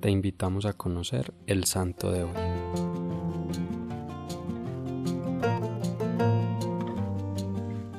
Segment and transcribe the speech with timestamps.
[0.00, 2.32] te invitamos a conocer el santo de hoy.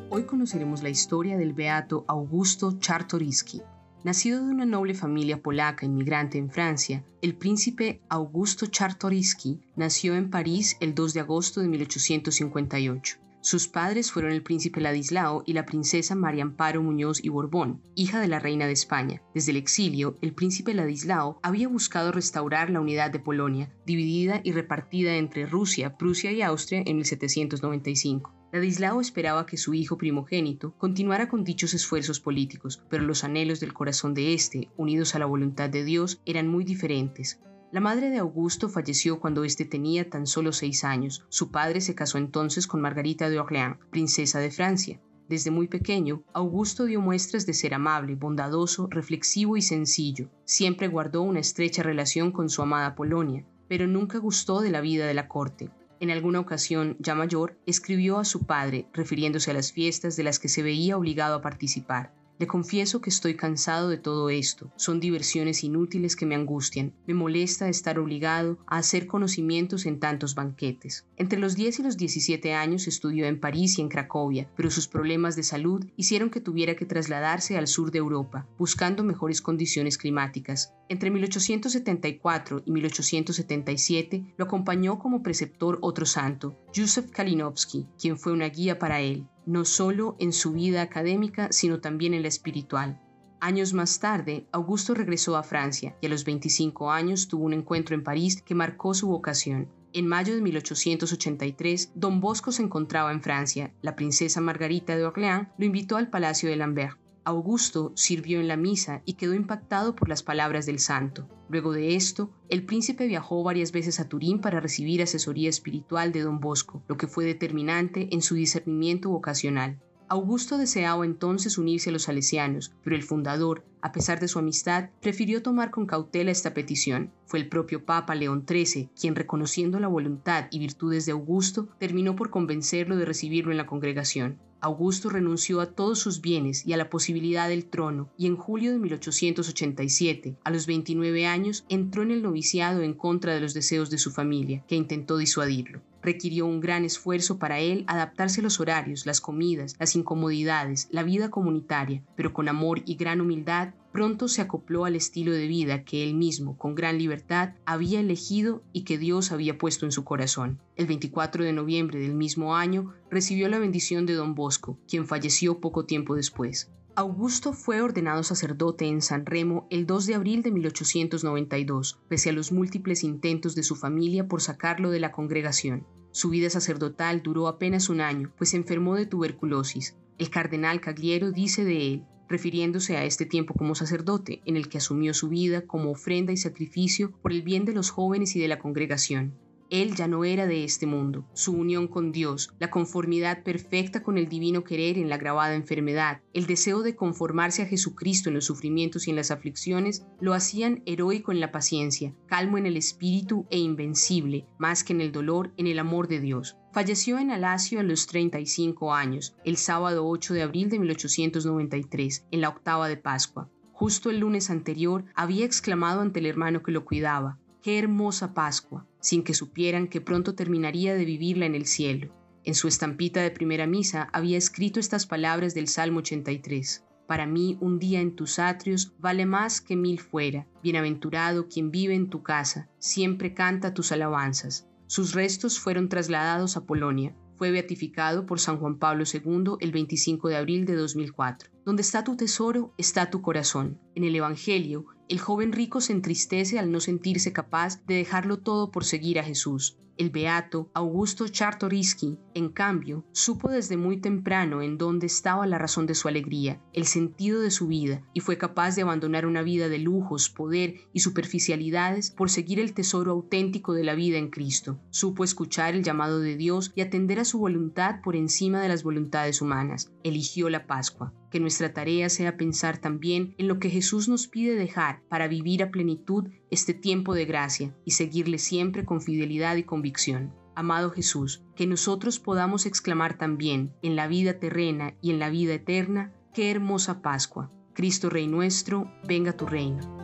[0.10, 3.62] Hoy conoceremos la historia del beato Augusto Czartoryski.
[4.04, 10.32] Nacido de una noble familia polaca inmigrante en Francia, el príncipe Augusto Czartoryski nació en
[10.32, 13.31] París el 2 de agosto de 1858.
[13.44, 18.22] Sus padres fueron el príncipe Ladislao y la princesa María Amparo Muñoz y Borbón, hija
[18.22, 19.24] de la reina de España.
[19.34, 24.52] Desde el exilio, el príncipe Ladislao había buscado restaurar la unidad de Polonia, dividida y
[24.52, 28.32] repartida entre Rusia, Prusia y Austria en 1795.
[28.54, 33.74] Ladislao esperaba que su hijo primogénito continuara con dichos esfuerzos políticos, pero los anhelos del
[33.74, 37.40] corazón de éste, unidos a la voluntad de Dios, eran muy diferentes.
[37.72, 41.24] La madre de Augusto falleció cuando éste tenía tan solo seis años.
[41.30, 45.00] Su padre se casó entonces con Margarita de Orléans, princesa de Francia.
[45.30, 50.30] Desde muy pequeño, Augusto dio muestras de ser amable, bondadoso, reflexivo y sencillo.
[50.44, 55.08] Siempre guardó una estrecha relación con su amada Polonia, pero nunca gustó de la vida
[55.08, 55.70] de la corte.
[56.02, 60.40] En alguna ocasión, ya mayor, escribió a su padre, refiriéndose a las fiestas de las
[60.40, 62.12] que se veía obligado a participar.
[62.42, 64.72] Le confieso que estoy cansado de todo esto.
[64.76, 66.92] Son diversiones inútiles que me angustian.
[67.06, 71.06] Me molesta estar obligado a hacer conocimientos en tantos banquetes.
[71.18, 74.88] Entre los 10 y los 17 años estudió en París y en Cracovia, pero sus
[74.88, 80.00] problemas de salud hicieron que tuviera que trasladarse al sur de Europa, buscando mejores condiciones
[80.00, 80.74] climáticas.
[80.90, 88.50] Entre 1874 y 1877 lo acompañó como preceptor otro santo, Józef Kalinowski, quien fue una
[88.50, 93.02] guía para él no solo en su vida académica, sino también en la espiritual.
[93.40, 97.96] Años más tarde, Augusto regresó a Francia y a los 25 años tuvo un encuentro
[97.96, 99.68] en París que marcó su vocación.
[99.94, 103.74] En mayo de 1883, Don Bosco se encontraba en Francia.
[103.82, 107.01] La princesa Margarita de Orléans lo invitó al Palacio de Lambert.
[107.24, 111.30] Augusto sirvió en la misa y quedó impactado por las palabras del santo.
[111.50, 116.22] Luego de esto, el príncipe viajó varias veces a Turín para recibir asesoría espiritual de
[116.22, 119.80] don Bosco, lo que fue determinante en su discernimiento vocacional.
[120.08, 124.90] Augusto deseaba entonces unirse a los salesianos, pero el fundador, a pesar de su amistad,
[125.02, 127.12] prefirió tomar con cautela esta petición.
[127.26, 132.16] Fue el propio Papa León XIII quien, reconociendo la voluntad y virtudes de Augusto, terminó
[132.16, 134.40] por convencerlo de recibirlo en la congregación.
[134.64, 138.72] Augusto renunció a todos sus bienes y a la posibilidad del trono, y en julio
[138.72, 143.90] de 1887, a los 29 años, entró en el noviciado en contra de los deseos
[143.90, 145.82] de su familia, que intentó disuadirlo.
[146.04, 151.02] Requirió un gran esfuerzo para él adaptarse a los horarios, las comidas, las incomodidades, la
[151.02, 155.84] vida comunitaria, pero con amor y gran humildad pronto se acopló al estilo de vida
[155.84, 160.04] que él mismo, con gran libertad, había elegido y que Dios había puesto en su
[160.04, 160.60] corazón.
[160.76, 165.60] El 24 de noviembre del mismo año recibió la bendición de don Bosco, quien falleció
[165.60, 166.72] poco tiempo después.
[166.96, 172.34] Augusto fue ordenado sacerdote en San Remo el 2 de abril de 1892, pese a
[172.34, 175.88] los múltiples intentos de su familia por sacarlo de la congregación.
[176.12, 179.96] Su vida sacerdotal duró apenas un año, pues enfermó de tuberculosis.
[180.18, 184.80] El cardenal Cagliero dice de él, refiriéndose a este tiempo como sacerdote, en el que
[184.80, 188.48] asumió su vida como ofrenda y sacrificio por el bien de los jóvenes y de
[188.48, 189.34] la congregación.
[189.72, 191.26] Él ya no era de este mundo.
[191.34, 196.22] Su unión con Dios, la conformidad perfecta con el divino querer en la grabada enfermedad,
[196.34, 200.84] el deseo de conformarse a Jesucristo en los sufrimientos y en las aflicciones, lo hacían
[200.86, 205.54] heroico en la paciencia, calmo en el espíritu e invencible, más que en el dolor,
[205.56, 206.58] en el amor de Dios.
[206.74, 212.42] Falleció en Alacio a los 35 años, el sábado 8 de abril de 1893, en
[212.42, 213.50] la octava de Pascua.
[213.82, 218.88] Justo el lunes anterior había exclamado ante el hermano que lo cuidaba, Qué hermosa Pascua,
[219.00, 222.12] sin que supieran que pronto terminaría de vivirla en el cielo.
[222.44, 226.84] En su estampita de primera misa había escrito estas palabras del Salmo 83.
[227.06, 230.48] Para mí un día en tus atrios vale más que mil fuera.
[230.64, 234.68] Bienaventurado quien vive en tu casa, siempre canta tus alabanzas.
[234.88, 237.16] Sus restos fueron trasladados a Polonia.
[237.36, 241.52] Fue beatificado por San Juan Pablo II el 25 de abril de 2004.
[241.64, 243.80] Donde está tu tesoro, está tu corazón.
[243.94, 248.72] En el Evangelio, el joven rico se entristece al no sentirse capaz de dejarlo todo
[248.72, 249.78] por seguir a Jesús.
[249.98, 255.86] El beato Augusto Czartoryski, en cambio, supo desde muy temprano en dónde estaba la razón
[255.86, 259.70] de su alegría, el sentido de su vida, y fue capaz de abandonar una vida
[259.70, 264.80] de lujos, poder y superficialidades por seguir el tesoro auténtico de la vida en Cristo.
[264.90, 268.84] Supo escuchar el llamado de Dios y atender a su voluntad por encima de las
[268.84, 269.92] voluntades humanas.
[270.04, 271.14] Eligió la Pascua.
[271.30, 275.64] Que nuestra tarea sea pensar también en lo que Jesús nos pide dejar para vivir
[275.64, 280.34] a plenitud este tiempo de gracia y seguirle siempre con fidelidad y convicción.
[280.56, 285.54] Amado Jesús, que nosotros podamos exclamar también en la vida terrena y en la vida
[285.54, 287.52] eterna, qué hermosa Pascua.
[287.74, 290.01] Cristo Rey nuestro, venga tu reino.